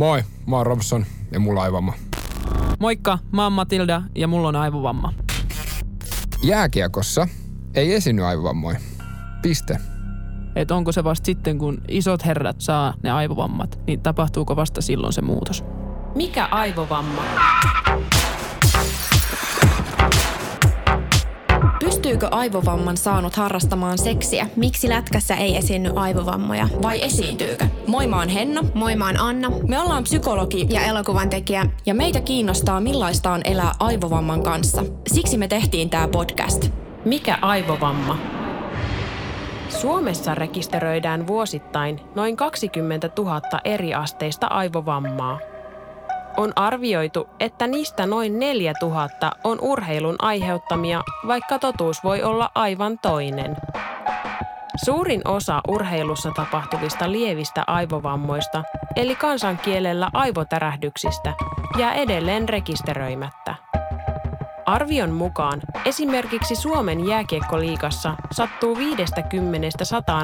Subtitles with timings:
[0.00, 1.92] Moi, mä oon Robson ja mulla on aivovamma.
[2.78, 5.12] Moikka, mä oon Matilda ja mulla on aivovamma.
[6.42, 7.28] Jääkiekossa
[7.74, 8.78] ei esiinny aivovammoja.
[9.42, 9.76] Piste.
[10.56, 15.12] Et onko se vasta sitten, kun isot herrat saa ne aivovammat, niin tapahtuuko vasta silloin
[15.12, 15.64] se muutos?
[16.14, 17.22] Mikä aivovamma?
[21.84, 24.46] Pystyykö aivovamman saanut harrastamaan seksiä?
[24.56, 26.68] Miksi lätkässä ei esiinny aivovammoja?
[26.82, 27.66] Vai esiintyykö?
[27.86, 28.64] Moi, mä oon Henna.
[28.74, 29.50] Moi, mä oon Anna.
[29.68, 31.66] Me ollaan psykologi ja elokuvan tekijä.
[31.86, 34.84] Ja meitä kiinnostaa, millaista on elää aivovamman kanssa.
[35.06, 36.70] Siksi me tehtiin tää podcast.
[37.04, 38.18] Mikä aivovamma?
[39.68, 45.38] Suomessa rekisteröidään vuosittain noin 20 000 eriasteista aivovammaa.
[46.36, 53.56] On arvioitu, että niistä noin 4000 on urheilun aiheuttamia, vaikka totuus voi olla aivan toinen.
[54.84, 58.62] Suurin osa urheilussa tapahtuvista lievistä aivovammoista,
[58.96, 61.34] eli kansankielellä aivotärähdyksistä,
[61.78, 63.54] jää edelleen rekisteröimättä.
[64.66, 68.78] Arvion mukaan esimerkiksi Suomen jääkiekkoliigassa sattuu 50-100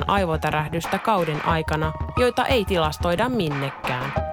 [0.06, 4.25] aivotärähdystä kauden aikana, joita ei tilastoida minnekään.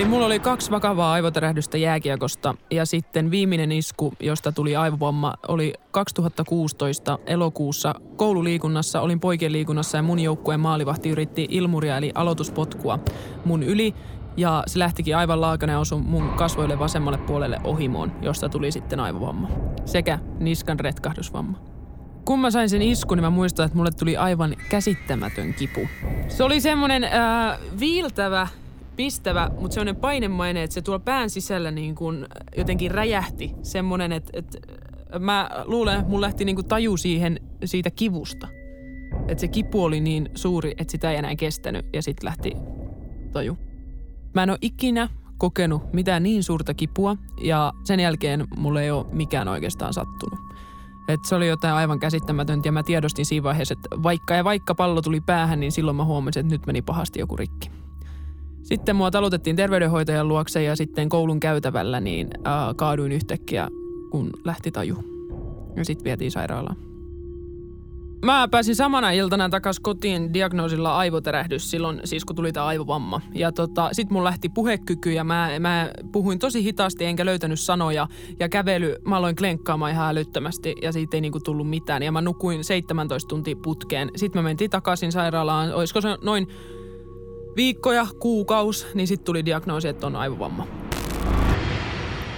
[0.00, 5.72] Eli mulla oli kaksi vakavaa aivotärähdystä jääkiekosta ja sitten viimeinen isku, josta tuli aivovamma, oli
[5.90, 9.00] 2016 elokuussa koululiikunnassa.
[9.00, 12.98] Olin poikien liikunnassa ja mun joukkueen maalivahti yritti ilmuria eli aloituspotkua
[13.44, 13.94] mun yli
[14.36, 19.00] ja se lähtikin aivan laakana ja osui mun kasvoille vasemmalle puolelle ohimoon, josta tuli sitten
[19.00, 19.48] aivovamma.
[19.84, 21.58] Sekä niskan retkahdusvamma.
[22.24, 25.88] Kun mä sain sen iskun, niin mä muistan, että mulle tuli aivan käsittämätön kipu.
[26.28, 28.48] Se oli semmonen äh, viiltävä,
[28.96, 33.54] pistävä, mutta semmoinen painemainen, että se tuolla pään sisällä niin kuin jotenkin räjähti.
[33.62, 34.58] Semmoinen, että, että
[35.18, 38.48] mä luulen, mun lähti niin kuin taju siihen siitä kivusta.
[39.28, 42.52] Että se kipu oli niin suuri, että sitä ei enää kestänyt ja sitten lähti
[43.32, 43.58] taju.
[44.34, 49.06] Mä en ole ikinä kokenut mitään niin suurta kipua ja sen jälkeen mulle ei ole
[49.12, 50.38] mikään oikeastaan sattunut.
[51.08, 54.74] Et se oli jotain aivan käsittämätöntä ja mä tiedostin siinä vaiheessa, että vaikka ja vaikka
[54.74, 57.70] pallo tuli päähän, niin silloin mä huomasin, että nyt meni pahasti joku rikki.
[58.62, 63.68] Sitten mua talutettiin terveydenhoitajan luokse ja sitten koulun käytävällä niin äh, kaaduin yhtäkkiä,
[64.10, 64.96] kun lähti taju.
[65.76, 66.90] Ja sitten vietiin sairaalaan.
[68.24, 73.20] Mä pääsin samana iltana takas kotiin diagnoosilla aivoterähdys silloin, siis kun tuli tämä aivovamma.
[73.34, 78.08] Ja tota, sit mun lähti puhekyky ja mä, mä puhuin tosi hitaasti enkä löytänyt sanoja.
[78.40, 82.02] Ja kävely, mä aloin klenkkaamaan ihan älyttömästi ja siitä ei niinku tullut mitään.
[82.02, 84.10] Ja mä nukuin 17 tuntia putkeen.
[84.16, 86.46] Sitten mä mentiin takaisin sairaalaan, olisiko se noin
[87.56, 90.66] viikkoja, kuukaus, niin sitten tuli diagnoosi, että on aivovamma.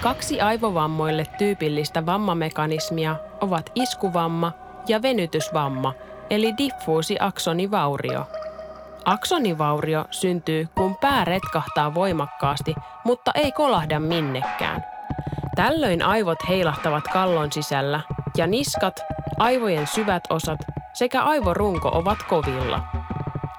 [0.00, 4.53] Kaksi aivovammoille tyypillistä vammamekanismia ovat iskuvamma
[4.89, 5.95] ja venytysvamma,
[6.31, 8.27] eli diffuusi aksonivaurio.
[9.05, 12.75] Aksonivaurio syntyy, kun pää retkahtaa voimakkaasti,
[13.05, 14.84] mutta ei kolahda minnekään.
[15.56, 18.01] Tällöin aivot heilahtavat kallon sisällä
[18.37, 19.01] ja niskat,
[19.39, 20.59] aivojen syvät osat
[20.93, 23.02] sekä aivorunko ovat kovilla.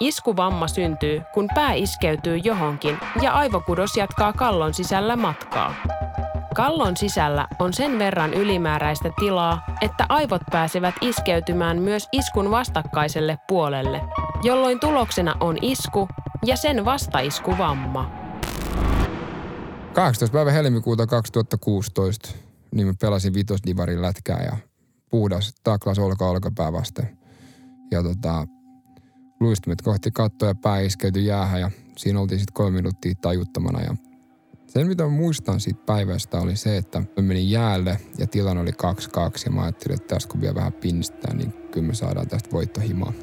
[0.03, 5.75] Iskuvamma syntyy, kun pää iskeytyy johonkin ja aivokudos jatkaa kallon sisällä matkaa.
[6.55, 14.01] Kallon sisällä on sen verran ylimääräistä tilaa, että aivot pääsevät iskeytymään myös iskun vastakkaiselle puolelle,
[14.43, 16.07] jolloin tuloksena on isku
[16.45, 18.11] ja sen vastaiskuvamma.
[19.93, 20.33] 18.
[20.33, 22.29] päivä helmikuuta 2016
[22.71, 24.57] niin mä pelasin vitosdivarin lätkää ja
[25.09, 27.17] puhdas taklas olka olkapää vasten.
[27.91, 28.47] Ja tota,
[29.43, 33.95] luistimet kohti kattoa ja pää iskeytyi jäähän ja siinä oltiin sitten kolme minuuttia tajuttamana ja
[34.67, 38.73] sen, mitä muistan siitä päivästä, oli se, että mä menin jäälle ja tilanne oli 2-2
[39.45, 43.13] ja mä ajattelin, että tässä kun vielä vähän pinnistää, niin kyllä me saadaan tästä voittohimaa.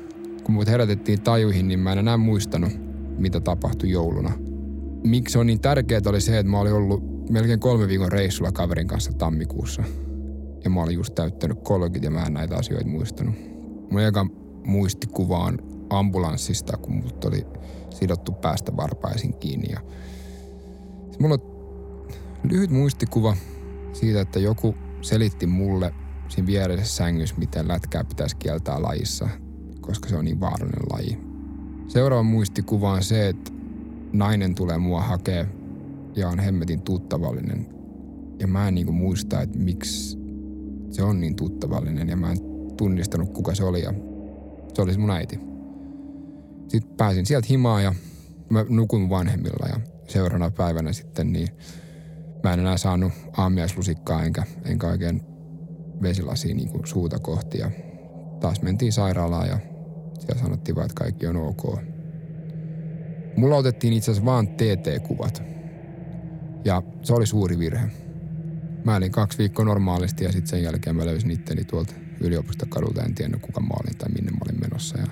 [0.44, 2.72] Kun mut herätettiin tajuihin, niin mä en enää muistanut,
[3.18, 4.32] mitä tapahtui jouluna.
[5.04, 8.86] Miksi on niin tärkeää oli se, että mä olin ollut melkein kolme viikon reissulla kaverin
[8.86, 9.82] kanssa tammikuussa.
[10.64, 13.34] Ja mä olin just täyttänyt 30 ja mä en näitä asioita muistanut.
[13.90, 14.26] Mun eka
[14.66, 17.46] muistikuva on ambulanssista, kun mut oli
[17.90, 19.80] sidottu päästä varpaisin kiinni ja
[21.20, 21.40] Mulla on
[22.50, 23.36] lyhyt muistikuva
[23.92, 25.94] siitä, että joku selitti mulle
[26.28, 29.28] siinä vieressä sängyssä, miten lätkää pitäisi kieltää lajissa,
[29.80, 31.18] koska se on niin vaarallinen laji.
[31.88, 33.52] Seuraava muistikuva on se, että
[34.12, 35.46] nainen tulee mua hakea
[36.16, 37.66] ja on hemmetin tuttavallinen.
[38.38, 40.18] Ja mä en niinku muista, että miksi
[40.90, 42.38] se on niin tuttavallinen ja mä en
[42.76, 43.94] tunnistanut kuka se oli ja
[44.74, 45.49] se olisi mun äiti.
[46.70, 47.94] Sitten pääsin sieltä himaan ja
[48.50, 51.48] mä nukun vanhemmilla ja seuraavana päivänä sitten, niin
[52.42, 55.22] mä en enää saanut aamiaislusikkaa enkä, enkä oikein
[56.02, 57.58] vesilasia niin kuin suuta kohti.
[57.58, 57.70] Ja
[58.40, 59.58] taas mentiin sairaalaan ja
[60.20, 61.78] siellä sanottiin vaan, että kaikki on ok.
[63.36, 65.42] Mulla otettiin itse asiassa vaan TT-kuvat.
[66.64, 67.90] Ja se oli suuri virhe.
[68.84, 73.02] Mä olin kaksi viikkoa normaalisti ja sitten sen jälkeen mä löysin itteni tuolta yliopistokadulta.
[73.02, 74.98] En tiennyt kuka mä olin tai minne mä olin menossa.
[74.98, 75.06] Ja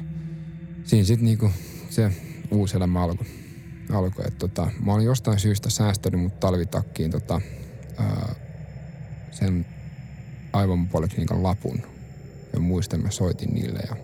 [0.89, 1.51] siinä sitten niinku
[1.91, 2.13] se
[2.51, 3.27] uusi elämä alkoi.
[3.93, 7.41] Alko, tota, mä olin jostain syystä säästänyt mut talvitakkiin tota,
[7.97, 8.35] ää,
[9.31, 9.67] sen
[10.53, 11.83] aivopolikliinikan lapun.
[12.53, 13.97] Ja muistan, mä soitin niille ja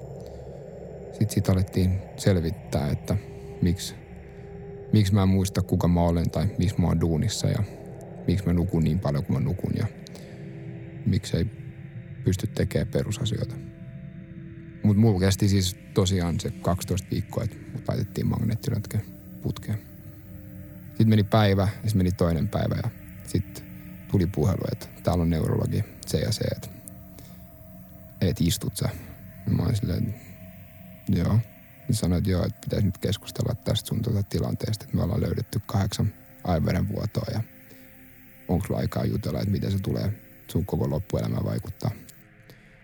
[1.11, 3.17] sitten siitä alettiin selvittää, että
[3.63, 3.95] miksi,
[4.93, 7.63] miksi mä en muista kuka mä olen tai miksi mä oon duunissa ja
[8.27, 9.87] miksi mä nukun niin paljon kuin mä nukun ja
[11.07, 11.47] miksi ei
[12.25, 13.55] pysty tekemään perusasioita.
[14.85, 19.03] Mutta mulla kesti siis tosiaan se 12 viikkoa, että mut laitettiin magneettiröntgen
[19.43, 19.79] putkeen.
[20.89, 22.91] Sitten meni päivä sitten meni toinen päivä ja
[23.27, 23.65] sitten
[24.11, 26.69] tuli puhelu, että täällä on neurologi se ja se, että
[28.21, 28.89] et istut sä.
[29.51, 30.15] Mä olin silleen,
[31.09, 31.39] joo.
[31.89, 35.23] Niin sanoin, että joo, että pitäisi nyt keskustella tästä sun tuota tilanteesta, että me ollaan
[35.23, 36.13] löydetty kahdeksan
[36.45, 37.43] aivoverenvuotoa ja
[38.49, 40.13] onko sulla aikaa jutella, että miten se tulee
[40.49, 41.91] sun koko loppuelämään vaikuttaa.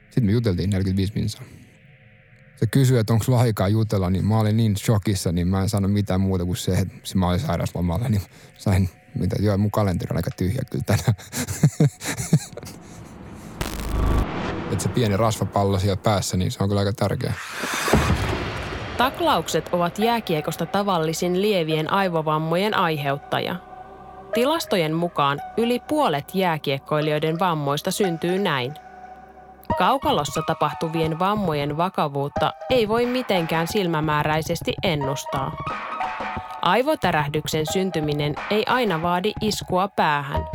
[0.04, 1.42] Sitten me juteltiin 45 minsaa.
[2.60, 5.68] Se kysyi, että onko sulla aikaa jutella, niin mä olin niin shokissa, niin mä en
[5.68, 8.22] sano mitään muuta kuin se, että mä olin sairauslomalla, niin
[8.58, 11.14] sain, mitä, joo, mun kalenteri on aika tyhjä kyllä tänään.
[14.72, 17.32] että se pieni rasvapallo siellä päässä, niin se on kyllä aika tärkeä.
[18.96, 23.56] Taklaukset ovat jääkiekosta tavallisin lievien aivovammojen aiheuttaja.
[24.34, 28.74] Tilastojen mukaan yli puolet jääkiekkoilijoiden vammoista syntyy näin.
[29.80, 35.56] Kaukalossa tapahtuvien vammojen vakavuutta ei voi mitenkään silmämääräisesti ennustaa.
[36.62, 40.46] Aivotärähdyksen syntyminen ei aina vaadi iskua päähän.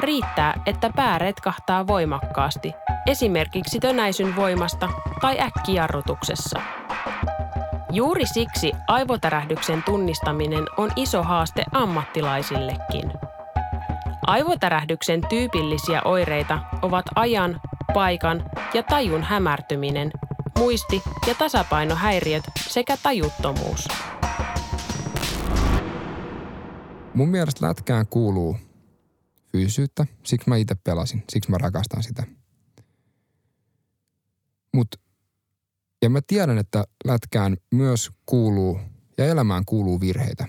[0.00, 2.72] Riittää, että pää retkahtaa voimakkaasti,
[3.06, 4.88] esimerkiksi tönäisyn voimasta
[5.20, 6.60] tai äkkijarrutuksessa.
[7.92, 13.12] Juuri siksi aivotärähdyksen tunnistaminen on iso haaste ammattilaisillekin.
[14.26, 17.60] Aivotärähdyksen tyypillisiä oireita ovat ajan,
[17.96, 20.10] paikan ja tajun hämärtyminen,
[20.58, 23.88] muisti- ja tasapainohäiriöt sekä tajuttomuus.
[27.14, 28.56] Mun mielestä lätkään kuuluu
[29.52, 32.22] fyysyyttä, siksi mä itse pelasin, siksi mä rakastan sitä.
[34.74, 35.00] Mut,
[36.02, 38.80] ja mä tiedän, että lätkään myös kuuluu
[39.18, 40.46] ja elämään kuuluu virheitä.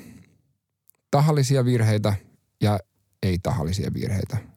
[1.11, 2.13] Tahallisia virheitä
[2.61, 2.79] ja
[3.23, 4.56] ei-tahallisia virheitä.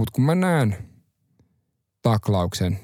[0.00, 0.76] Mutta kun mä näen
[2.02, 2.78] taklauksen,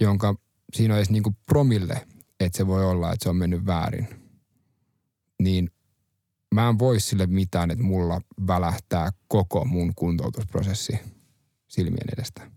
[0.00, 0.34] jonka
[0.72, 2.06] siinä on edes niinku promille,
[2.40, 4.08] että se voi olla, että se on mennyt väärin,
[5.42, 5.70] niin
[6.54, 10.98] mä en voi sille mitään, että mulla välähtää koko mun kuntoutusprosessi
[11.68, 12.50] silmien edestä.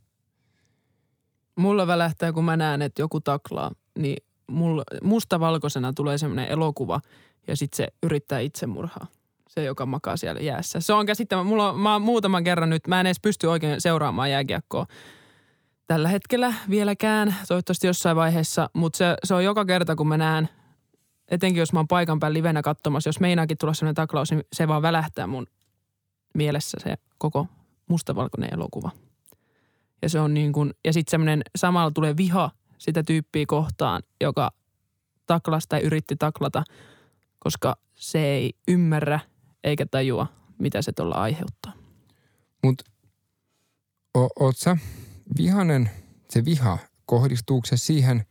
[1.56, 4.18] Mulla välähtää, kun mä näen, että joku taklaa, niin
[4.52, 7.02] mulla, mustavalkoisena tulee semmoinen elokuva
[7.48, 9.08] ja sitten se yrittää itsemurhaa.
[9.58, 10.80] Se, joka makaa siellä jäässä.
[10.80, 11.44] Se on käsittämä.
[11.44, 14.86] Mulla on, mä oon muutaman kerran nyt, mä en edes pysty oikein seuraamaan jääkiekkoa
[15.88, 20.50] tällä hetkellä vieläkään, toivottavasti jossain vaiheessa, mutta se, se on joka kerta, kun mä näen,
[21.28, 24.68] etenkin jos mä oon paikan päällä livenä katsomassa, jos meinaakin tulla sellainen taklaus, niin se
[24.68, 25.48] vaan välähtää mun
[26.34, 27.48] mielessä se koko
[27.90, 28.92] mustavalkoinen elokuva.
[30.02, 34.52] Ja se on niin kuin, ja sitten semmoinen samalla tulee viha sitä tyyppiä kohtaan, joka
[35.26, 36.64] taklasta tai yritti taklata,
[37.40, 39.20] koska se ei ymmärrä
[39.68, 41.74] eikä tajua, mitä se tuolla aiheuttaa.
[42.64, 42.84] Mutta
[44.40, 44.78] oot sä
[45.38, 45.90] vihanen,
[46.30, 48.26] se viha, kohdistuuko se siihen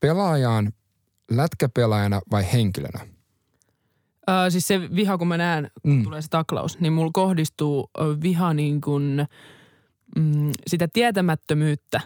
[0.00, 0.72] pelaajaan
[1.30, 3.06] lätkäpelaajana vai henkilönä?
[4.26, 6.02] Ää, siis se viha, kun mä näen, kun mm.
[6.02, 7.90] tulee se taklaus, niin mulla kohdistuu
[8.22, 9.26] viha niin kuin,
[10.16, 12.00] mm, sitä tietämättömyyttä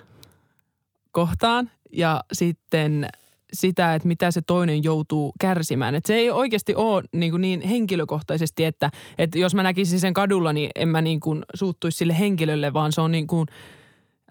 [1.10, 3.08] kohtaan ja sitten
[3.52, 5.94] sitä, että mitä se toinen joutuu kärsimään.
[5.94, 10.14] Että se ei oikeasti ole niin, kuin niin henkilökohtaisesti, että, että jos mä näkisin sen
[10.14, 13.48] kadulla, niin en mä niin kuin suuttuisi sille henkilölle, vaan se on niin kuin,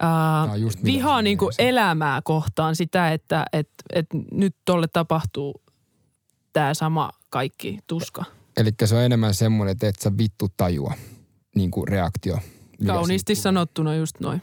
[0.00, 0.48] ää,
[0.84, 5.62] vihaa niin kuin elämää kohtaan sitä, että et, et nyt tolle tapahtuu
[6.52, 8.24] tämä sama kaikki tuska.
[8.56, 10.94] Eli se on enemmän semmoinen, että et sä vittu tajua
[11.54, 12.38] niin kuin reaktio.
[12.86, 14.42] Kauniisti sanottuna just noin.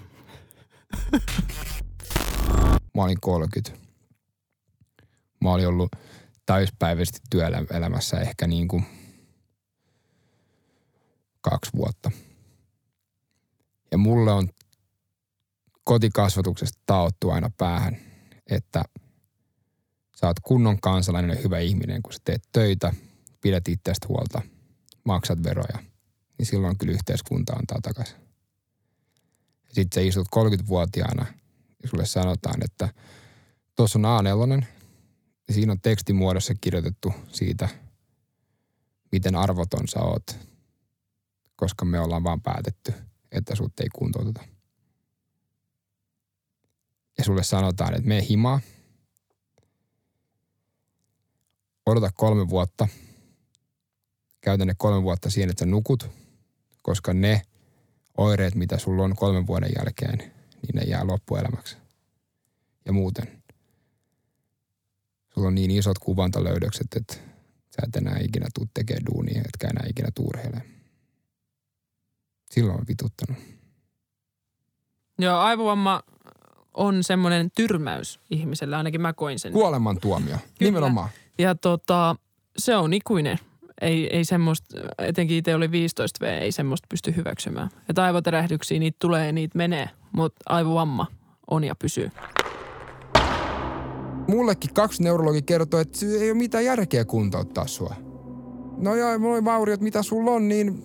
[2.96, 3.83] Mä olin 30
[5.44, 5.92] mä olin ollut
[6.46, 8.86] täyspäiväisesti työelämässä ehkä niin kuin
[11.42, 12.12] kaksi vuotta.
[13.92, 14.50] Ja mulle on
[15.84, 17.98] kotikasvatuksesta taottu aina päähän,
[18.48, 18.84] että
[20.16, 22.94] sä oot kunnon kansalainen ja hyvä ihminen, kun sä teet töitä,
[23.42, 24.42] pidät itsestä huolta,
[25.04, 25.84] maksat veroja,
[26.38, 28.18] niin silloin kyllä yhteiskunta antaa takaisin.
[29.72, 31.26] Sitten sä istut 30-vuotiaana
[31.84, 32.90] ja sulle sanotaan, että
[33.76, 34.66] tuossa on A4,
[35.54, 37.70] Ja siinä on tekstimuodossa kirjoitettu siitä,
[39.12, 40.38] miten arvoton sä oot,
[41.56, 42.94] koska me ollaan vaan päätetty,
[43.32, 44.42] että sut ei kuntouteta.
[47.18, 48.60] Ja sulle sanotaan, että me himaa,
[51.86, 52.88] odota kolme vuotta,
[54.42, 56.10] käytä ne kolme vuotta siihen, että sä nukut,
[56.82, 57.42] koska ne
[58.18, 61.78] oireet, mitä sulla on kolmen vuoden jälkeen, niin ne jää loppuelämäksi.
[62.86, 63.43] Ja muuten.
[65.34, 67.14] Sulla on niin isot kuvantalöydökset, että
[67.76, 70.68] sä et enää ikinä tuu tekemään duunia, etkä enää ikinä tuurheilemaan.
[72.52, 73.44] Silloin on vituttanut.
[75.20, 76.04] Joo, aivovamma
[76.74, 79.54] on semmoinen tyrmäys ihmiselle, ainakin mä koin sen.
[79.54, 81.10] Kuoleman tuomio, nimenomaan.
[81.38, 82.16] Ja tota,
[82.58, 83.38] se on ikuinen.
[83.82, 87.70] Ei, ei semmoista, etenkin itse oli 15 V, ei semmoista pysty hyväksymään.
[87.90, 91.08] Että aivoterähdyksiä, niitä tulee ja niitä menee, mutta aivovamma
[91.48, 92.12] on ja pysyy.
[94.28, 97.96] Mullekin kaksi neurologi kertoi, että ei ole mitään järkeä kuntouttaa sua.
[98.78, 100.84] No joo, mulla vauriot, mitä sulla on, niin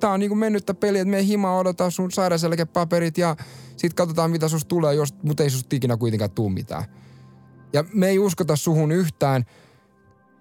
[0.00, 3.36] tää on niinku mennyttä peliä, että me hima odota sun sairauseläkepaperit ja
[3.76, 6.84] sit katsotaan mitä sus tulee, jos, mutta ei susta ikinä kuitenkaan tuu mitään.
[7.72, 9.44] Ja me ei uskota suhun yhtään.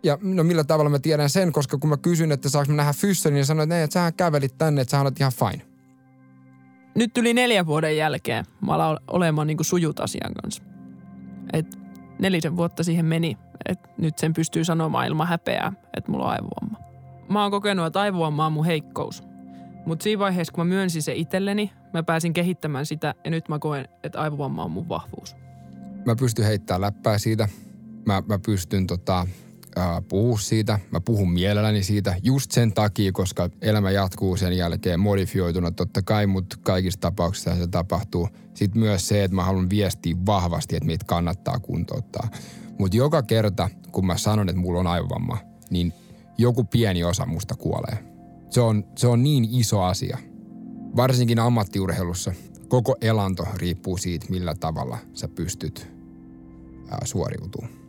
[0.03, 2.94] Ja no millä tavalla mä tiedän sen, koska kun mä kysyn, että saaks mä nähdä
[2.94, 5.65] fysserin, niin sanoin, että, että sähän kävelit tänne, että sä olet ihan fine.
[6.96, 10.63] Nyt yli neljän vuoden jälkeen mä alan olemaan niin sujut asian kanssa.
[11.55, 11.79] Et
[12.19, 16.79] nelisen vuotta siihen meni, että nyt sen pystyy sanomaan ilman häpeää, että mulla on aivovamma.
[17.29, 19.24] Mä oon kokenut, että aivovamma on mun heikkous.
[19.85, 23.59] Mutta siinä vaiheessa, kun mä myönsin se itselleni, mä pääsin kehittämään sitä ja nyt mä
[23.59, 25.35] koen, että aivovamma on mun vahvuus.
[26.05, 27.50] Mä pystyn heittämään läppää siitä.
[28.05, 29.27] Mä, mä pystyn tota,
[29.77, 30.79] äh, puhua siitä.
[30.91, 36.27] Mä puhun mielelläni siitä just sen takia, koska elämä jatkuu sen jälkeen modifioituna totta kai,
[36.27, 38.29] mutta kaikissa tapauksissa se tapahtuu.
[38.53, 42.29] Sitten myös se, että mä haluan viestiä vahvasti, että meitä kannattaa kuntouttaa.
[42.79, 45.38] Mutta joka kerta, kun mä sanon, että mulla on aivovamma,
[45.70, 45.94] niin
[46.38, 47.98] joku pieni osa musta kuolee.
[48.50, 50.17] Se on, se on niin iso asia.
[50.96, 52.34] Varsinkin ammattiurheilussa.
[52.67, 55.88] Koko elanto riippuu siitä, millä tavalla sä pystyt
[56.89, 57.85] ää, suoriutumaan.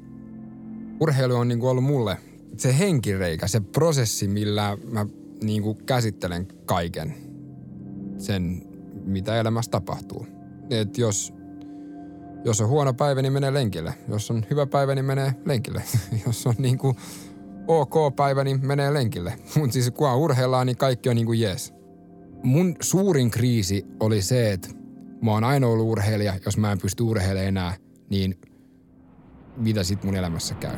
[1.00, 2.16] Urheilu on niin kuin ollut mulle
[2.56, 5.06] se henkireikä, se prosessi, millä mä
[5.42, 7.14] niin kuin käsittelen kaiken
[8.18, 8.62] sen,
[9.04, 10.26] mitä elämässä tapahtuu.
[10.70, 11.34] Et jos,
[12.44, 13.94] jos on huono päivä, niin menee lenkille.
[14.08, 15.82] Jos on hyvä päivä, niin menee lenkille.
[16.26, 16.96] jos on niin kuin
[17.68, 19.38] ok päivä, niin menee lenkille.
[19.56, 21.74] Mutta siis kun urheillaan, niin kaikki on niin kuin jees.
[22.42, 24.68] Mun suurin kriisi oli se, että
[25.22, 26.34] mä oon aina ollut urheilija.
[26.44, 27.76] Jos mä en pysty urheilemaan enää,
[28.10, 28.38] niin
[29.56, 30.76] mitä sit mun elämässä käy?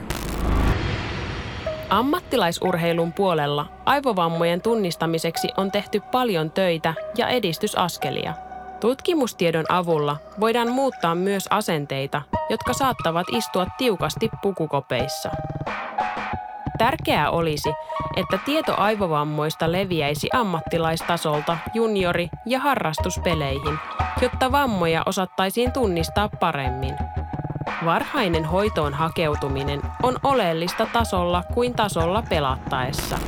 [1.90, 8.34] Ammattilaisurheilun puolella aivovammojen tunnistamiseksi on tehty paljon töitä ja edistysaskelia.
[8.80, 15.30] Tutkimustiedon avulla voidaan muuttaa myös asenteita, jotka saattavat istua tiukasti pukukopeissa.
[16.78, 17.72] Tärkeää olisi,
[18.16, 23.78] että tieto aivovammoista leviäisi ammattilaistasolta juniori- ja harrastuspeleihin,
[24.22, 26.94] jotta vammoja osattaisiin tunnistaa paremmin.
[27.84, 33.18] Varhainen hoitoon hakeutuminen on oleellista tasolla kuin tasolla pelattaessa.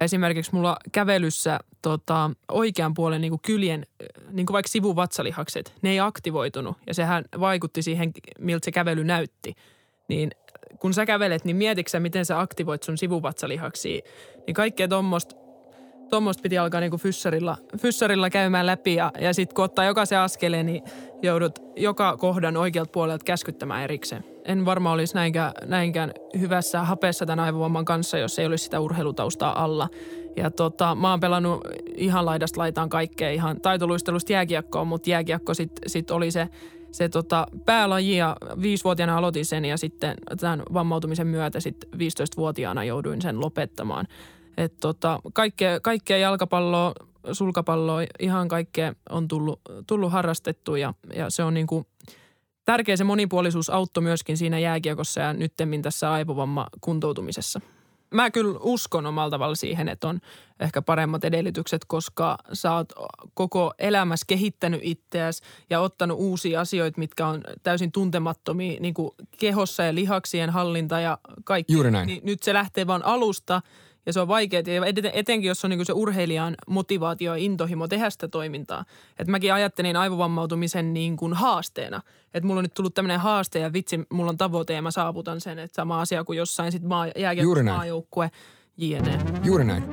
[0.00, 3.86] Esimerkiksi mulla kävelyssä tota, oikean puolen niin kuin kyljen,
[4.30, 6.76] niin kuin vaikka sivuvatsalihakset, ne ei aktivoitunut.
[6.86, 9.54] Ja sehän vaikutti siihen, miltä se kävely näytti.
[10.08, 10.30] Niin
[10.78, 14.00] kun sä kävelet, niin mietitkö miten sä aktivoit sun sivuvatsalihaksia.
[14.46, 15.41] Niin kaikkea tuommoista
[16.12, 20.66] tuommoista piti alkaa niinku fyssarilla, fyssarilla käymään läpi ja, ja sitten kun ottaa jokaisen askeleen,
[20.66, 20.82] niin
[21.22, 24.24] joudut joka kohdan oikealta puolelta käskyttämään erikseen.
[24.44, 29.64] En varmaan olisi näinkään, näinkään hyvässä hapeessa tämän aivovamman kanssa, jos ei olisi sitä urheilutaustaa
[29.64, 29.88] alla.
[30.36, 31.60] Ja tota, mä oon pelannut
[31.96, 36.48] ihan laidasta laitaan kaikkea, ihan taitoluistelusta jääkiekkoon, mutta jääkiekko sitten sit oli se,
[36.90, 43.22] se tota, päälaji ja viisivuotiaana aloitin sen ja sitten tämän vammautumisen myötä sitten 15-vuotiaana jouduin
[43.22, 44.06] sen lopettamaan.
[44.56, 46.92] Et tota, kaikkea, kaikkea jalkapalloa,
[47.32, 51.86] sulkapalloa, ihan kaikkea on tullut, tullut harrastettu ja, ja se on niinku
[52.64, 57.60] tärkeä se monipuolisuus auttoi myöskin siinä jääkiekossa ja nyttemmin tässä aivovamma kuntoutumisessa.
[58.14, 60.20] Mä kyllä uskon omalla tavalla siihen, että on
[60.60, 62.92] ehkä paremmat edellytykset, koska sä oot
[63.34, 69.82] koko elämässä kehittänyt itseäsi ja ottanut uusia asioita, mitkä on täysin tuntemattomia, niin kuin kehossa
[69.82, 71.72] ja lihaksien hallinta ja kaikki.
[71.72, 72.06] Juuri näin.
[72.06, 73.62] Niin nyt se lähtee vaan alusta–
[74.06, 78.10] ja se on vaikeaa, ja etenkin jos on niin se urheilijan motivaatio ja intohimo tehdä
[78.10, 78.84] sitä toimintaa.
[79.18, 82.02] Et mäkin ajattelin aivovammautumisen niin kuin haasteena.
[82.34, 85.40] Että mulla on nyt tullut tämmöinen haaste ja vitsi, mulla on tavoite ja mä saavutan
[85.40, 85.58] sen.
[85.58, 87.06] Että sama asia kuin jossain sitten maa,
[87.64, 88.30] maajoukkue,
[88.76, 89.18] jne.
[89.44, 89.84] Juuri näin.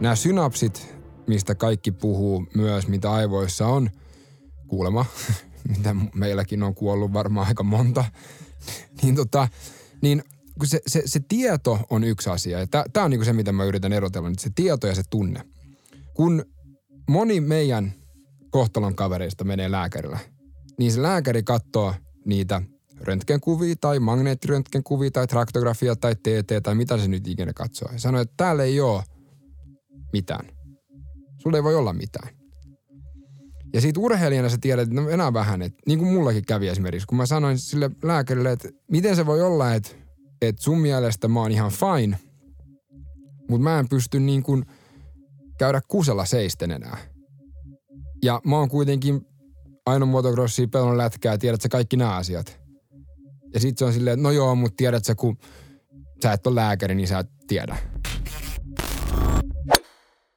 [0.00, 0.96] Nämä synapsit
[1.26, 3.90] mistä kaikki puhuu myös, mitä aivoissa on,
[4.66, 5.04] kuulema,
[5.68, 8.04] mitä meilläkin on kuollut varmaan aika monta,
[9.02, 9.48] niin, tota,
[10.02, 10.22] niin
[10.58, 12.58] kun se, se, se tieto on yksi asia.
[12.58, 15.42] Ja tämä on niinku se, mitä mä yritän erotella, että se tieto ja se tunne.
[16.14, 16.44] Kun
[17.08, 17.92] moni meidän
[18.50, 20.18] kohtalon kavereista menee lääkärillä,
[20.78, 21.94] niin se lääkäri katsoo
[22.24, 22.62] niitä
[23.00, 27.88] röntgenkuvia tai magneettiröntgenkuvia tai traktografia tai TT tai mitä se nyt ikinä katsoo.
[27.92, 29.02] Ja sanoo, että täällä ei ole
[30.12, 30.46] mitään.
[31.38, 32.35] Sulla ei voi olla mitään.
[33.76, 37.06] Ja siitä urheilijana sä tiedät, että no enää vähän, että niin kuin mullakin kävi esimerkiksi,
[37.06, 39.90] kun mä sanoin sille lääkärille, että miten se voi olla, että,
[40.42, 42.18] että sun mielestä mä oon ihan fine,
[43.50, 44.66] mutta mä en pysty niin kuin
[45.58, 46.98] käydä kusella seisten enää.
[48.24, 49.20] Ja mä oon kuitenkin
[49.86, 52.60] aina motocrossia, pelon lätkää, tiedät sä kaikki nämä asiat.
[53.54, 55.38] Ja sit se on silleen, että no joo, mutta tiedät sä, kun
[56.22, 57.76] sä et ole lääkäri, niin sä et tiedä.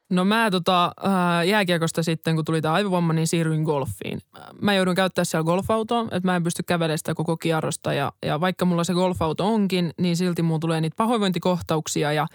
[0.09, 4.21] No mä tota, ää, jääkiekosta sitten, kun tuli tämä aivovamma, niin siirryin golfiin.
[4.61, 7.93] Mä joudun käyttää siellä golfautoa, että mä en pysty kävelemään sitä koko kierrosta.
[7.93, 12.27] Ja, ja vaikka mulla se golfauto onkin, niin silti mulla tulee niitä pahoinvointikohtauksia ja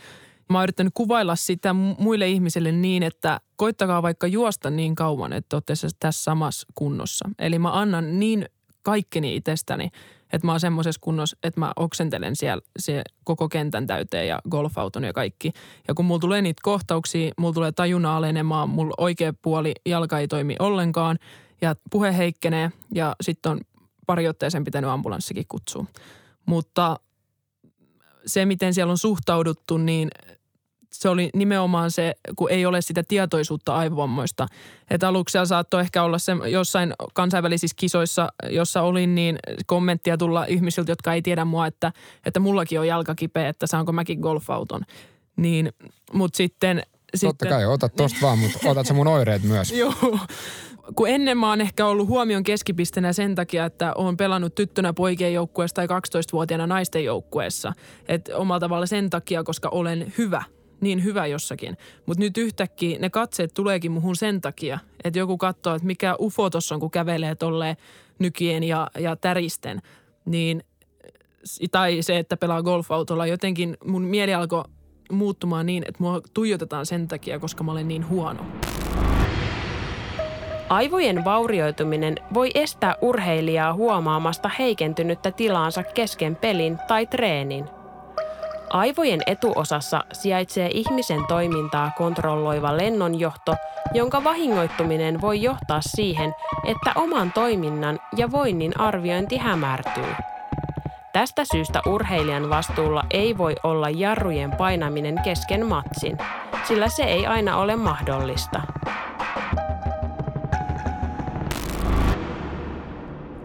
[0.50, 5.57] mä oon yrittänyt kuvailla sitä muille ihmisille niin, että koittakaa vaikka juosta niin kauan, että
[5.57, 7.28] olette tässä samassa kunnossa.
[7.38, 8.49] Eli mä annan niin
[8.83, 9.90] kaikkeni itsestäni,
[10.33, 15.04] että mä oon semmoisessa kunnossa, että mä oksentelen siellä se koko kentän täyteen ja golfauton
[15.04, 15.52] ja kaikki.
[15.88, 20.28] Ja kun mulla tulee niitä kohtauksia, mulla tulee tajuna alenemaan, mulla oikea puoli jalka ei
[20.28, 21.19] toimi ollenkaan
[21.61, 23.61] ja puhe heikkenee ja sitten on
[24.07, 25.85] pari otteeseen pitänyt ambulanssikin kutsua.
[26.47, 27.00] Mutta
[28.26, 30.11] se, miten siellä on suhtauduttu, niin
[31.00, 34.46] se oli nimenomaan se, kun ei ole sitä tietoisuutta aivovammoista.
[34.90, 40.92] Että aluksi saattoi ehkä olla se jossain kansainvälisissä kisoissa, jossa olin, niin kommenttia tulla ihmisiltä,
[40.92, 41.92] jotka ei tiedä mua, että,
[42.26, 44.82] että mullakin on jalka kipeä, että saanko mäkin golfauton.
[45.36, 45.72] Niin,
[46.12, 46.76] mutta sitten...
[46.76, 49.72] Totta sitten, kai, ota tosta vaan, mutta otat sä mun oireet myös.
[49.82, 50.18] Joo,
[50.96, 55.34] kun ennen mä oon ehkä ollut huomion keskipisteenä sen takia, että oon pelannut tyttönä poikien
[55.34, 57.73] joukkueessa tai 12-vuotiaana naisten joukkueessa.
[58.08, 60.42] Että omalla tavalla sen takia, koska olen hyvä–
[60.80, 61.76] niin hyvä jossakin.
[62.06, 66.50] Mutta nyt yhtäkkiä ne katseet tuleekin muhun sen takia, että joku katsoo, että mikä ufo
[66.50, 67.76] tuossa on, kun kävelee tolleen
[68.19, 69.82] nykien ja, ja täristen.
[70.25, 70.63] Niin,
[71.71, 73.26] tai se, että pelaa golfautolla.
[73.26, 74.65] Jotenkin mun mieli alkoi
[75.13, 78.47] muuttumaan niin, että mua tuijotetaan sen takia, koska mä olen niin huono.
[80.69, 87.65] Aivojen vaurioituminen voi estää urheilijaa huomaamasta heikentynyttä tilaansa kesken pelin tai treenin–
[88.75, 93.54] Aivojen etuosassa sijaitsee ihmisen toimintaa kontrolloiva lennonjohto,
[93.93, 96.34] jonka vahingoittuminen voi johtaa siihen,
[96.67, 100.13] että oman toiminnan ja voinnin arviointi hämärtyy.
[101.13, 106.19] Tästä syystä urheilijan vastuulla ei voi olla jarrujen painaminen kesken matsin,
[106.69, 108.63] sillä se ei aina ole mahdollista.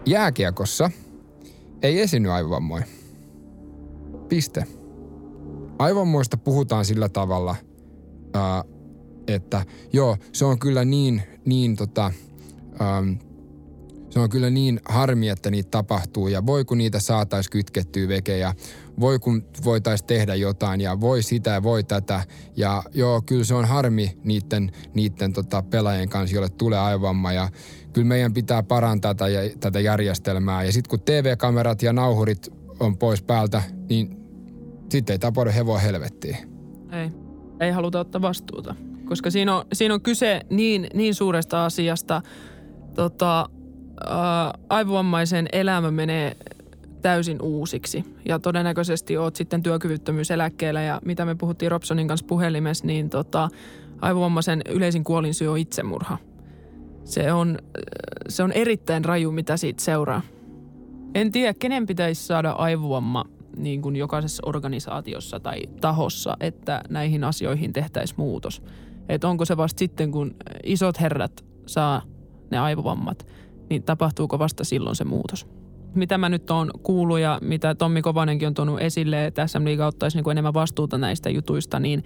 [0.06, 0.90] Jääkiekossa
[1.82, 2.84] ei esiinny aivovammoja.
[4.28, 4.79] Piste
[5.80, 7.56] aivonmuista puhutaan sillä tavalla,
[8.34, 8.64] ää,
[9.28, 12.12] että joo, se on kyllä niin, niin tota,
[12.80, 13.18] äm,
[14.10, 18.38] se on kyllä niin harmi, että niitä tapahtuu ja voi kun niitä saataisiin kytkettyä veke
[18.38, 18.54] ja
[19.00, 22.24] voi kun voitaisiin tehdä jotain ja voi sitä ja voi tätä.
[22.56, 27.48] Ja joo, kyllä se on harmi niiden, niiden tota pelaajien kanssa, joille tulee aivovamma ja
[27.92, 30.64] kyllä meidän pitää parantaa tätä, tätä järjestelmää.
[30.64, 32.48] Ja sitten kun TV-kamerat ja nauhurit
[32.80, 34.19] on pois päältä, niin
[34.90, 36.36] sitten ei tapahdu hevoa helvettiin.
[36.92, 37.10] Ei.
[37.60, 38.74] Ei haluta ottaa vastuuta.
[39.04, 42.22] Koska siinä on, siinä on kyse niin, niin suuresta asiasta.
[42.94, 43.48] Tota,
[44.06, 46.36] ää, aivovammaisen elämä menee
[47.02, 48.04] täysin uusiksi.
[48.28, 53.48] Ja todennäköisesti oot sitten työkyvyttömyyseläkkeellä ja mitä me puhuttiin Robsonin kanssa puhelimessa, niin tota,
[54.00, 56.18] aivovammaisen yleisin kuolinsyy on itsemurha.
[57.04, 57.58] Se on,
[58.28, 60.22] se on erittäin raju, mitä siitä seuraa.
[61.14, 63.24] En tiedä, kenen pitäisi saada aivovamma
[63.56, 68.62] niin kuin jokaisessa organisaatiossa tai tahossa, että näihin asioihin tehtäisiin muutos.
[69.08, 70.34] Että onko se vasta sitten, kun
[70.64, 72.02] isot herrat saa
[72.50, 73.26] ne aivovammat,
[73.70, 75.46] niin tapahtuuko vasta silloin se muutos?
[75.94, 80.16] Mitä mä nyt oon kuullut ja mitä Tommi Kovanenkin on tuonut esille, että SM ottaisi
[80.16, 82.04] niin kuin enemmän vastuuta näistä jutuista, niin,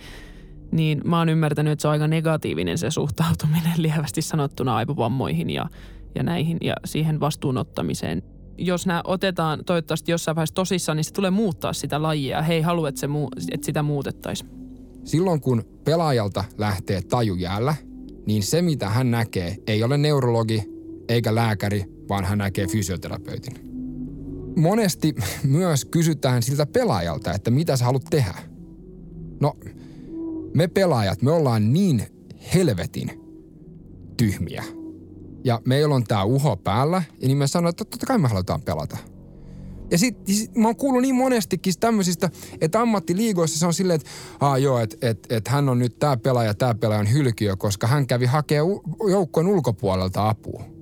[0.72, 5.66] niin mä oon ymmärtänyt, että se on aika negatiivinen se suhtautuminen lievästi sanottuna aivovammoihin ja,
[6.14, 8.22] ja näihin ja siihen vastuunottamiseen
[8.58, 12.42] jos nämä otetaan toivottavasti jossain vaiheessa tosissaan, niin se tulee muuttaa sitä lajia.
[12.42, 14.50] He ei halua, että, se muu, että sitä muutettaisiin.
[15.04, 17.74] Silloin kun pelaajalta lähtee taju jäällä,
[18.26, 20.62] niin se mitä hän näkee ei ole neurologi
[21.08, 23.54] eikä lääkäri, vaan hän näkee fysioterapeutin.
[24.56, 28.34] Monesti myös kysytään siltä pelaajalta, että mitä sä haluat tehdä.
[29.40, 29.56] No,
[30.54, 32.02] me pelaajat, me ollaan niin
[32.54, 33.10] helvetin
[34.16, 34.64] tyhmiä.
[35.44, 38.62] Ja meillä on tää uho päällä, ja niin me sanoin, että totta kai me halutaan
[38.62, 38.96] pelata.
[39.90, 42.30] Ja sitten sit, mä oon kuullut niin monestikin tämmöisistä,
[42.60, 46.16] että ammattiliigoissa se on silleen, että Aa, joo, että et, et hän on nyt tämä
[46.16, 48.80] pelaaja, tämä pelaaja on hylkiö, koska hän kävi hakemaan
[49.10, 50.73] joukkueen ulkopuolelta apua.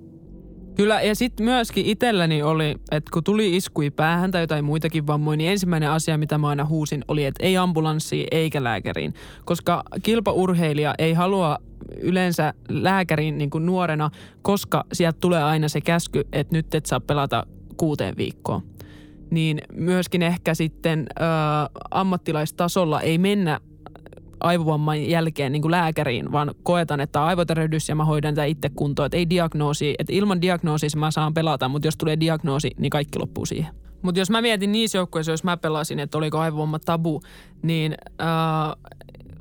[0.77, 5.37] Kyllä, ja sitten myöskin itselläni oli, että kun tuli iskui päähän tai jotain muitakin vammoja,
[5.37, 9.15] niin ensimmäinen asia, mitä mä aina huusin, oli, että ei ambulanssiin eikä lääkäriin.
[9.45, 11.59] Koska kilpaurheilija ei halua
[12.01, 14.11] yleensä lääkäriin niin kuin nuorena,
[14.43, 18.63] koska sieltä tulee aina se käsky, että nyt et saa pelata kuuteen viikkoon.
[19.31, 21.25] Niin myöskin ehkä sitten ö,
[21.91, 23.61] ammattilaistasolla ei mennä
[24.43, 29.07] aivovamman jälkeen niin kuin lääkäriin, vaan koetan, että aivotärehdys ja mä hoidan tätä itse kuntoon.
[29.07, 33.19] Että ei diagnoosi, että ilman diagnoosia mä saan pelata, mutta jos tulee diagnoosi, niin kaikki
[33.19, 33.75] loppuu siihen.
[34.03, 37.21] Mutta jos mä mietin niissä joukkueissa, jos mä pelasin, että oliko aivovamma tabu,
[37.63, 38.93] niin äh,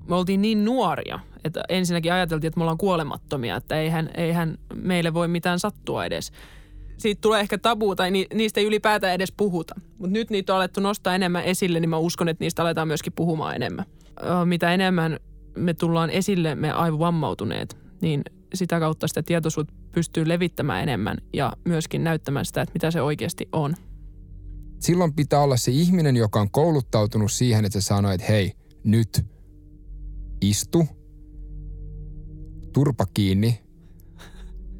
[0.09, 5.13] me oltiin niin nuoria, että ensinnäkin ajateltiin, että me ollaan kuolemattomia, että eihän, eihän meille
[5.13, 6.31] voi mitään sattua edes.
[6.97, 9.75] Siitä tulee ehkä tabu tai ni, niistä ei ylipäätään edes puhuta.
[9.97, 13.13] Mutta nyt niitä on alettu nostaa enemmän esille, niin mä uskon, että niistä aletaan myöskin
[13.13, 13.85] puhumaan enemmän
[14.45, 15.19] mitä enemmän
[15.57, 18.21] me tullaan esille, me aivovammautuneet, niin
[18.53, 23.49] sitä kautta sitä tietoisuutta pystyy levittämään enemmän ja myöskin näyttämään sitä, että mitä se oikeasti
[23.51, 23.75] on.
[24.79, 29.25] Silloin pitää olla se ihminen, joka on kouluttautunut siihen, että se sanoo, että hei, nyt
[30.41, 30.87] istu,
[32.73, 33.59] turpa kiinni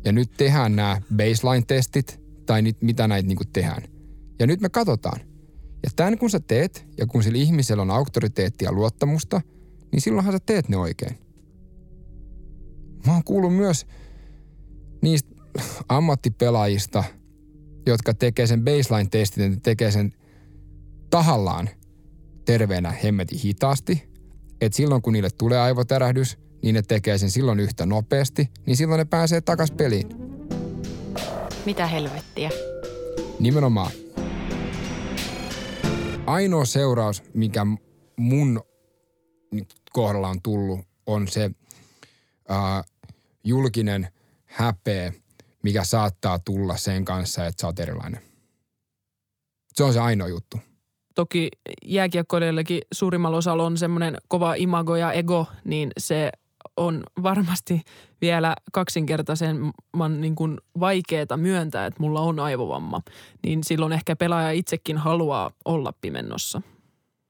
[0.05, 3.83] ja nyt tehdään nämä baseline-testit tai mitä näitä niin tehdään.
[4.39, 5.30] Ja nyt me katsotaan.
[5.83, 9.41] Ja tämän kun sä teet, ja kun sillä ihmisellä on auktoriteettia ja luottamusta,
[9.91, 11.17] niin silloinhan sä teet ne oikein.
[13.05, 13.85] Mä oon kuullut myös
[15.01, 15.35] niistä
[15.89, 17.03] ammattipelaajista,
[17.85, 20.13] jotka tekee sen baseline-testin, että tekee sen
[21.09, 21.69] tahallaan
[22.45, 24.11] terveenä hemmetin hitaasti.
[24.61, 28.99] Että silloin kun niille tulee aivotärähdys, niin ne tekee sen silloin yhtä nopeasti, niin silloin
[28.99, 30.07] ne pääsee takas peliin.
[31.65, 32.49] Mitä helvettiä?
[33.39, 33.91] Nimenomaan
[36.25, 37.65] ainoa seuraus, mikä
[38.17, 38.61] mun
[39.91, 41.51] kohdalla on tullut, on se
[42.49, 42.83] ää,
[43.43, 44.07] julkinen
[44.45, 45.13] häpeä,
[45.63, 48.21] mikä saattaa tulla sen kanssa, että sä oot erilainen.
[49.73, 50.57] Se on se ainoa juttu.
[51.15, 51.49] Toki
[51.85, 56.31] jääkiekkoilijallekin suurimmalla osalla on semmoinen kova imago ja ego, niin se
[56.77, 57.81] on varmasti
[58.21, 63.01] vielä kaksinkertaisemman niin kuin vaikeaa myöntää, että mulla on aivovamma.
[63.43, 66.61] Niin silloin ehkä pelaaja itsekin haluaa olla pimennossa.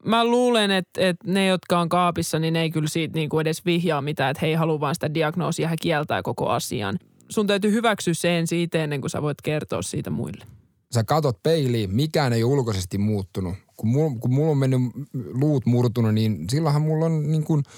[0.05, 3.41] Mä luulen, että, että ne, jotka on kaapissa, niin ne ei kyllä siitä niin kuin
[3.41, 6.99] edes vihjaa mitään, että he ei halua vaan sitä diagnoosia, he kieltää koko asian.
[7.29, 10.45] Sun täytyy hyväksyä sen siitä ennen kuin sä voit kertoa siitä muille.
[10.93, 13.55] Sä katot peiliin, mikään ei ole ulkoisesti muuttunut.
[13.77, 14.81] Kun mulla, kun mulla on mennyt
[15.13, 17.63] luut murtunut, niin silloinhan mulla on niin kuin–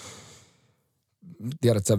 [1.61, 1.97] tiedätkö,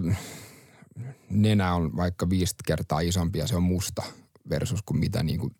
[1.29, 4.03] nenä on vaikka viisi kertaa isompi ja se on musta
[4.49, 5.55] versus kuin mitä niin kuin,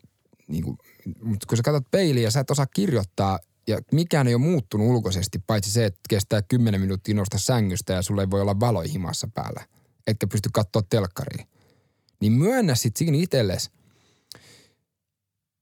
[0.48, 0.78] niin kuin,
[1.22, 5.40] mutta kun sä katsot peiliä sä et osaa kirjoittaa ja mikään ei ole muuttunut ulkoisesti,
[5.48, 9.66] paitsi se, että kestää 10 minuuttia nostaa sängystä ja sulle ei voi olla valoihimassa päällä,
[10.08, 11.48] etkä pysty katsoa telkkariin.
[12.20, 13.70] Niin myönnä sit siinä itsellesi.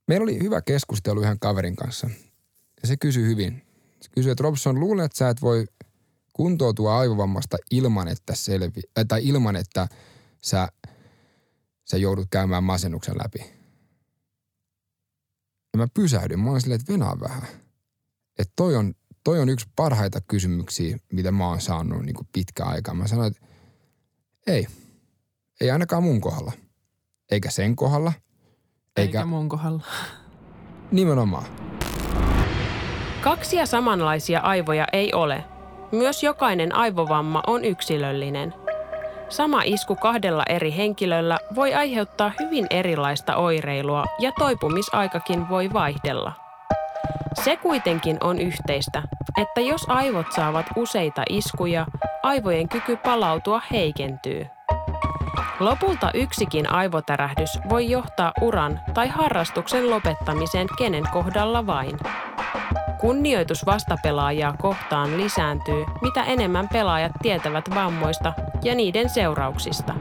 [0.07, 2.09] Meillä oli hyvä keskustelu yhden kaverin kanssa
[2.81, 3.61] ja se kysyi hyvin.
[4.01, 5.65] Se kysyi, että Robson, luulen, että sä et voi
[6.33, 9.87] kuntoutua aivovammasta ilman, että selvi, äh, tai ilman, että
[10.41, 10.67] sä,
[11.85, 13.39] sä joudut käymään masennuksen läpi.
[15.73, 16.39] Ja mä pysähdyn.
[16.39, 17.47] Mä oon silleen, että venaa vähän.
[18.39, 18.93] Että toi on,
[19.23, 22.93] toi on yksi parhaita kysymyksiä, mitä mä oon saanut niin pitkä aikaa.
[22.93, 23.47] Mä sanoin, että
[24.47, 24.67] ei.
[25.61, 26.51] Ei ainakaan mun kohdalla.
[27.31, 28.13] Eikä sen kohdalla.
[28.97, 29.83] Eikä, eikä mun kohdalla.
[30.91, 31.45] Nimenomaan.
[33.21, 35.43] Kaksia samanlaisia aivoja ei ole–
[35.93, 38.53] myös jokainen aivovamma on yksilöllinen.
[39.29, 46.31] Sama isku kahdella eri henkilöllä voi aiheuttaa hyvin erilaista oireilua ja toipumisaikakin voi vaihdella.
[47.43, 49.03] Se kuitenkin on yhteistä,
[49.37, 51.85] että jos aivot saavat useita iskuja,
[52.23, 54.45] aivojen kyky palautua heikentyy.
[55.59, 61.99] Lopulta yksikin aivotärähdys voi johtaa uran tai harrastuksen lopettamiseen kenen kohdalla vain.
[63.03, 69.95] Kunnioitus vastapelaajaa kohtaan lisääntyy, mitä enemmän pelaajat tietävät vammoista ja niiden seurauksista.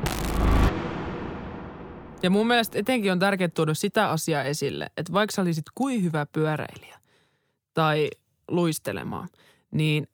[2.22, 6.02] Ja mun mielestä etenkin on tärkeää tuoda sitä asiaa esille, että vaikka sä olisit kuin
[6.02, 6.98] hyvä pyöräilijä
[7.74, 8.10] tai
[8.48, 9.28] luistelemaan,
[9.70, 10.08] niin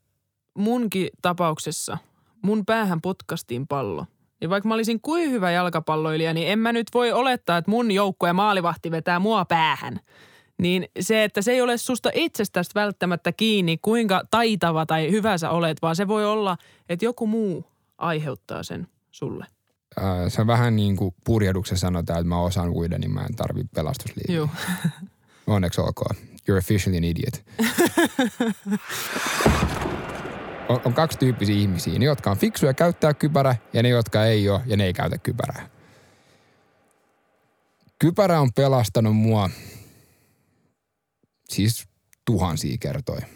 [0.54, 1.98] munkin tapauksessa
[2.42, 4.06] mun päähän potkastiin pallo.
[4.40, 7.90] Ja vaikka mä olisin kuin hyvä jalkapalloilija, niin en mä nyt voi olettaa, että mun
[7.90, 10.00] joukko ja maalivahti vetää mua päähän–
[10.58, 15.50] niin se, että se ei ole susta itsestäsi välttämättä kiinni, kuinka taitava tai hyvä sä
[15.50, 16.56] olet, vaan se voi olla,
[16.88, 17.64] että joku muu
[17.98, 19.46] aiheuttaa sen sulle?
[19.96, 23.36] Ää, se on vähän niin kuin purjehduksen sanotaan, että mä osaan uida, niin mä en
[23.36, 24.36] tarvi pelastusliivaa.
[24.36, 24.48] Joo.
[25.54, 26.16] Onneksi olkoon.
[26.50, 27.44] You're officially an idiot.
[30.68, 31.98] on, on kaksi tyyppisiä ihmisiä.
[31.98, 35.18] Ne, jotka on fiksuja käyttää kypärä ja ne, jotka ei ole ja ne ei käytä
[35.18, 35.68] kypärää.
[37.98, 39.50] Kypärä on pelastanut mua
[41.48, 41.88] siis
[42.24, 43.26] tuhansia kertoja.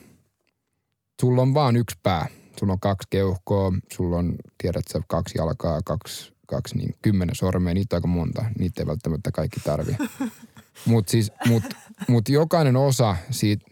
[1.21, 2.27] Sulla on vaan yksi pää.
[2.59, 7.75] Sulla on kaksi keuhkoa, sulla on, tiedät sä, kaksi jalkaa, kaksi, kaksi niin kymmenen sormea.
[7.75, 8.45] Niitä aika monta.
[8.59, 9.97] Niitä ei välttämättä kaikki tarvi.
[10.87, 11.63] Mutta siis, mut,
[12.09, 13.67] mut jokainen osa siitä...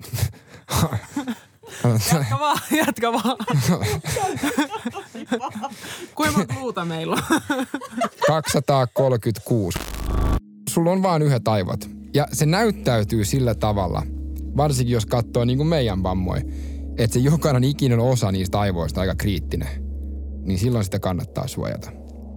[2.13, 3.37] Jatka vaan, jatka vaan.
[6.15, 7.23] Kuinka monta luuta meillä on?
[8.27, 9.79] 236.
[10.69, 11.91] Sulla on vaan yhdet aivot.
[12.15, 14.03] Ja se näyttäytyy sillä tavalla,
[14.57, 16.43] varsinkin jos katsoo niin kuin meidän vammoja,
[16.99, 19.69] että se jokainen ikinen osa niistä aivoista aika kriittinen.
[20.43, 21.91] Niin silloin sitä kannattaa suojata.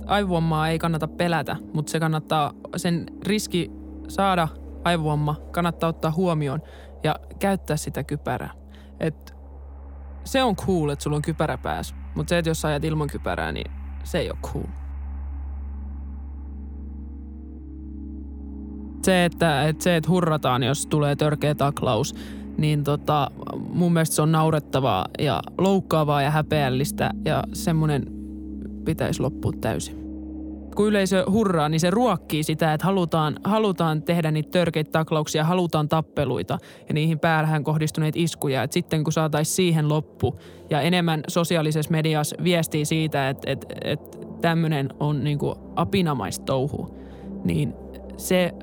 [0.06, 3.72] Aivovammaa ei kannata pelätä, mutta se kannattaa, sen riski
[4.08, 4.48] saada
[4.84, 6.62] aivovamma kannattaa ottaa huomioon
[7.04, 8.52] ja käyttää sitä kypärää.
[9.00, 9.34] Et
[10.24, 13.08] se on cool, että sulla on kypärä päässä, mutta se, että jos sä ajat ilman
[13.08, 13.72] kypärää, niin
[14.04, 14.83] se ei ole cool.
[19.04, 22.16] Se, että, että se, että hurrataan, jos tulee törkeä taklaus,
[22.58, 23.32] niin tota,
[23.74, 28.06] mun mielestä se on naurettavaa ja loukkaavaa ja häpeällistä ja semmoinen
[28.86, 30.04] pitäisi loppua täysin.
[30.76, 35.90] Kun yleisö hurraa, niin se ruokkii sitä, että halutaan, halutaan tehdä niitä törkeitä taklauksia, halutaan
[35.90, 38.64] tappeluita ja niihin päähän kohdistuneita iskuja.
[38.64, 40.40] Et sitten kun saataisiin siihen loppu
[40.70, 46.98] ja enemmän sosiaalisessa mediassa viestii siitä, että, että, että tämmöinen on niin kuin apinamaista touhu,
[47.44, 47.74] niin
[48.18, 48.54] se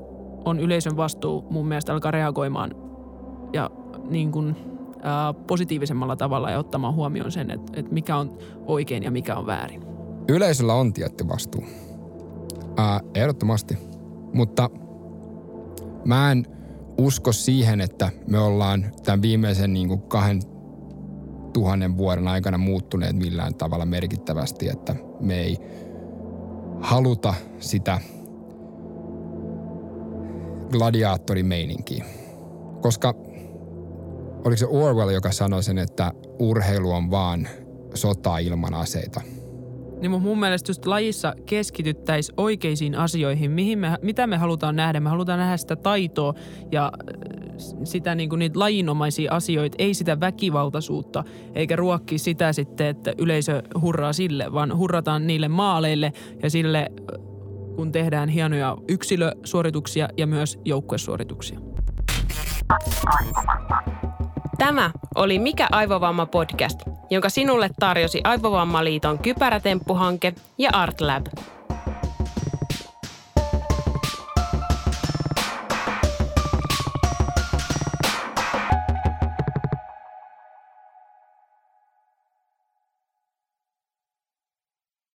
[0.44, 2.74] on yleisön vastuu mun mielestä alkaa reagoimaan
[3.53, 3.70] ja
[4.11, 4.57] niin kuin,
[5.03, 9.46] ää, positiivisemmalla tavalla ja ottamaan huomioon sen, että, että mikä on oikein ja mikä on
[9.46, 9.83] väärin.
[10.29, 11.64] Yleisöllä on tietty vastuu.
[12.76, 13.79] Ää, ehdottomasti.
[14.35, 14.70] Mutta
[16.05, 16.46] mä en
[16.98, 20.42] usko siihen, että me ollaan tämän viimeisen niin kuin kahden
[21.53, 25.57] tuhannen vuoden aikana muuttuneet millään tavalla merkittävästi, että me ei
[26.81, 28.00] haluta sitä
[30.70, 32.04] gladiaattorimeininkiä.
[32.80, 33.14] Koska
[34.44, 37.48] oliko se Orwell, joka sanoi sen, että urheilu on vaan
[37.94, 39.20] sota ilman aseita.
[40.00, 45.00] Niin mun mielestä just lajissa keskityttäisiin oikeisiin asioihin, mihin me, mitä me halutaan nähdä.
[45.00, 46.35] Me halutaan nähdä sitä taitoa
[46.72, 47.40] ja äh,
[47.85, 53.62] sitä niin kuin niitä lajinomaisia asioita, ei sitä väkivaltaisuutta, eikä ruokki sitä sitten, että yleisö
[53.80, 57.29] hurraa sille, vaan hurrataan niille maaleille ja sille, äh,
[57.80, 61.60] kun tehdään hienoja yksilösuorituksia ja myös joukkuesuorituksia.
[64.58, 71.26] Tämä oli Mikä aivovamma podcast, jonka sinulle tarjosi Aivovammaliiton Kypärätemppuhanke ja ArtLab.